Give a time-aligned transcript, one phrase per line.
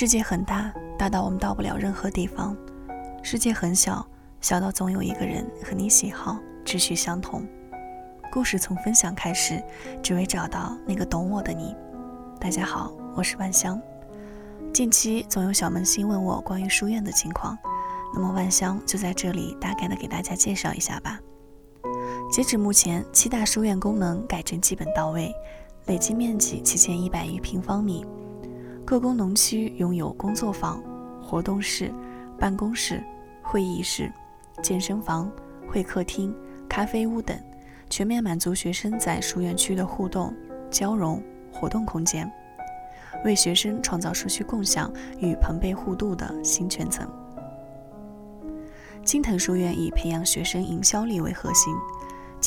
[0.00, 2.54] 世界很大，大到我们到不了任何地方；
[3.20, 4.06] 世界很小，
[4.40, 7.44] 小到总有一个人和你喜好、志趣相同。
[8.30, 9.60] 故事从分享开始，
[10.00, 11.74] 只为找到那个懂我的你。
[12.38, 13.82] 大家好，我是万香。
[14.72, 17.58] 近期总有小萌新问我关于书院的情况，
[18.14, 21.18] 那么万香就在这里大概的给大家介绍一下吧。
[22.30, 25.34] 截止目前，七大书院功能改正基本到位，
[25.86, 28.06] 累计面积七千一百余平方米。
[28.88, 30.82] 各功能区拥有工作坊、
[31.22, 31.92] 活动室、
[32.38, 33.04] 办公室、
[33.42, 34.10] 会议室、
[34.62, 35.30] 健身房、
[35.68, 36.34] 会客厅、
[36.70, 37.38] 咖啡屋等，
[37.90, 40.34] 全面满足学生在书院区的互动、
[40.70, 42.32] 交融、活动空间，
[43.26, 47.06] 为学生创造社区共享与朋辈互动的新圈层。
[49.04, 51.74] 青藤书院以培养学生营销力为核心，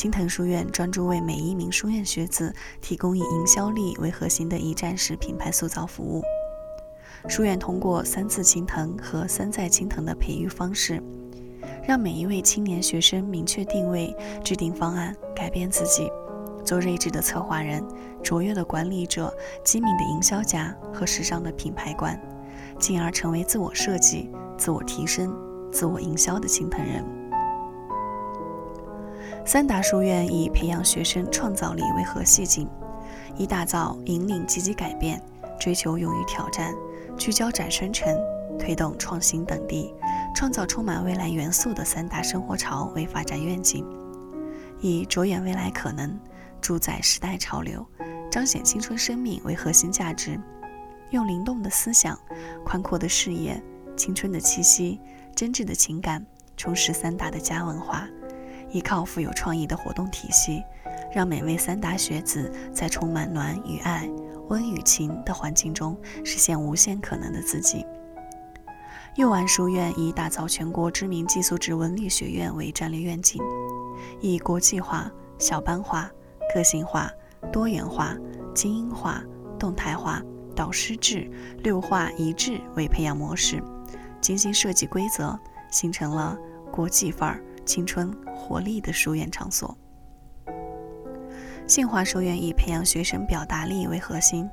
[0.02, 6.20] 青藤书院专注为每一名书院学子提供以营销力为核心的一站式品牌塑造服务。
[7.28, 11.00] 书院通过三次青藤和三在青藤的培育方式，
[11.86, 16.10] 让每一位青年学生明确定位、制定方案、改变自己，
[16.64, 17.80] 做睿智的策划人、
[18.24, 22.20] 卓越的管理者、机敏的营销家和时尚的品牌官，
[22.76, 25.32] 进而成为自我设计、自我提升、
[25.70, 27.21] 自我营销的青藤人。
[29.44, 32.68] 三达书院以培养学生创造力为核心，
[33.36, 35.20] 以打造引领积极改变、
[35.58, 36.72] 追求勇于挑战。
[37.18, 38.16] 聚焦展生城，
[38.58, 39.92] 推动创新等地，
[40.34, 43.84] 创造充满未来元素的三大生活潮为发展愿景，
[44.80, 46.18] 以着眼未来可能，
[46.60, 47.84] 主宰时代潮流，
[48.30, 50.40] 彰显青春生命为核心价值，
[51.10, 52.18] 用灵动的思想、
[52.64, 53.62] 宽阔的视野、
[53.96, 54.98] 青春的气息、
[55.34, 56.24] 真挚的情感，
[56.56, 58.08] 充实三大的家文化，
[58.72, 60.62] 依靠富有创意的活动体系，
[61.12, 64.08] 让每位三大学子在充满暖与爱。
[64.48, 67.86] 温与情的环境中，实现无限可能的自己。
[69.14, 73.40] 佑安书院以打造全国知名寄宿制文理学院为战略愿景，
[74.20, 76.10] 以国际化、小班化、
[76.54, 77.10] 个性化、
[77.52, 78.16] 多元化、
[78.54, 79.22] 精英化、
[79.58, 80.22] 动态化、
[80.56, 81.30] 导师制、
[81.62, 83.62] 六化一致为培养模式，
[84.20, 85.38] 精心设计规则，
[85.70, 86.36] 形成了
[86.70, 89.76] 国际范儿、青春活力的书院场所。
[91.66, 94.48] 杏华书院以培养学生表达力为核心，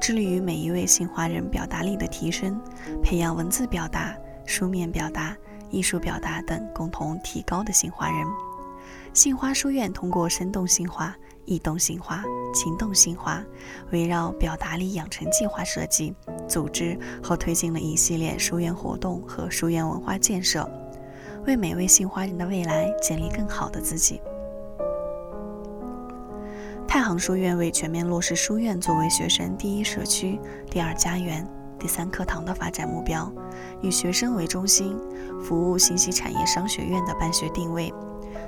[0.00, 2.60] 致力于每一位杏华人表达力的提升，
[3.02, 4.16] 培养文字表达、
[4.46, 5.36] 书面表达、
[5.70, 8.26] 艺术表达等共同提高的杏华人。
[9.12, 11.14] 杏花书院通过生动杏花、
[11.44, 13.44] 易动杏花、情动杏花，
[13.92, 16.12] 围绕表达力养成计划设计、
[16.48, 20.68] 组织和推进了一系列书院活动和书院文化建设，
[21.46, 24.20] 为每位杏花人的未来建立更好的自己。
[26.86, 30.38] 太行书院为全面落实书院作为学生第一社区、
[30.70, 31.46] 第二家园、
[31.78, 33.30] 第三课堂的发展目标，
[33.82, 34.96] 以学生为中心，
[35.42, 37.92] 服务信息产业商学院的办学定位，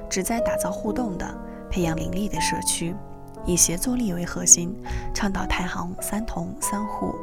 [0.08, 1.26] 旨在打造互动的、
[1.68, 2.94] 培养灵力的社区，
[3.44, 4.72] 以协作力为核心，
[5.12, 7.14] 倡导太行三同三互，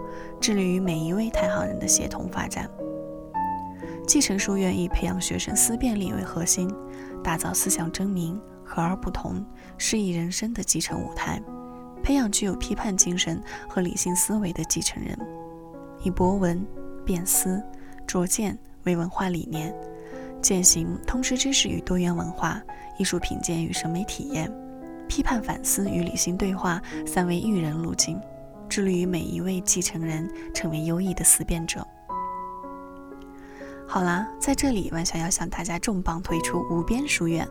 [0.41, 2.69] 致力于每一位太行人的协同发展。
[4.07, 6.69] 继承书院以培养学生思辨力为核心，
[7.23, 8.39] 打造思想真明。
[8.65, 9.45] 和而不同，
[9.77, 11.39] 适宜人生的继承舞台，
[12.01, 15.15] 培养具有批判精神和理性思维的继承人，
[16.01, 16.65] 以博闻、
[17.05, 17.61] 辨思、
[18.07, 19.75] 拙见为文化理念，
[20.41, 22.63] 践行通识知识与多元文化、
[22.97, 24.51] 艺术品鉴与审美体验、
[25.07, 28.19] 批判反思与理性对话三位育人路径，
[28.67, 31.85] 致力于每一位继承人成为优异的思辨者。
[33.87, 37.47] 好啦，在这里，万想要向大家重磅推出无边书院。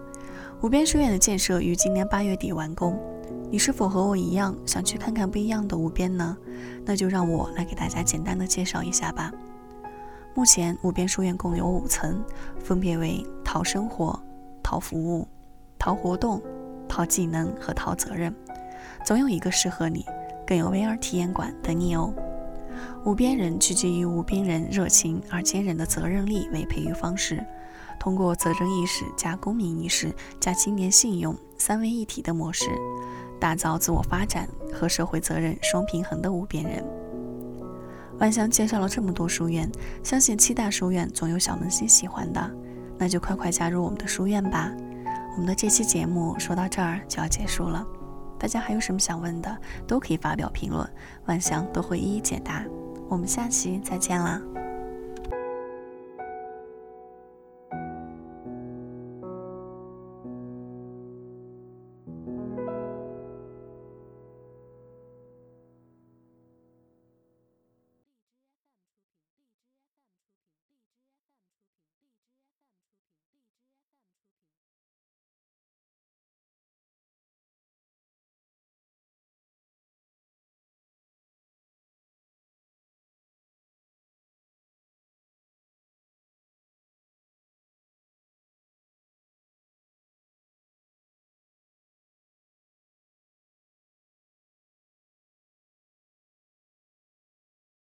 [0.60, 2.98] 无边书院的建设于今年八月底完工，
[3.50, 6.36] 你是否和我一样想去看看不一样的无边呢？
[6.84, 9.30] 那就让我来给大家简单的介绍一下吧。
[10.34, 12.24] 目前无边书院共有五层，
[12.58, 14.18] 分别为淘生活、
[14.62, 15.28] 淘服务、
[15.78, 16.42] 淘活动、
[16.88, 18.34] 淘技能和淘责任，
[19.04, 20.04] 总有一个适合你，
[20.46, 22.12] 更有 VR 体验馆等你哦。
[23.04, 27.44] 无边人聚集于无边人热情而坚韧的责任力为培育方式。
[27.98, 32.66] 通过责任意识加公民意识加青年信用三位一体的模式，
[33.38, 36.84] 打造自我发展和社会责任双平衡的无边人。
[38.18, 39.70] 万香介绍了这么多书院，
[40.02, 42.50] 相信七大书院总有小萌新喜欢的，
[42.98, 44.72] 那就快快加入我们的书院吧。
[45.34, 47.86] 我们的这期节目说到这儿就要结束了，
[48.42, 49.56] 大家还有什么想问的，
[49.86, 50.84] 都可以发表评论，
[51.26, 52.64] 万象都会一一解答。
[53.08, 54.42] 我们下期再见啦！